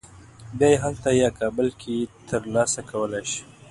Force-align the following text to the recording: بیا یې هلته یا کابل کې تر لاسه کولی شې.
بیا 0.57 0.69
یې 0.71 0.81
هلته 0.83 1.09
یا 1.21 1.29
کابل 1.39 1.67
کې 1.81 1.95
تر 2.27 2.41
لاسه 2.53 2.81
کولی 2.89 3.23
شې. 3.31 3.41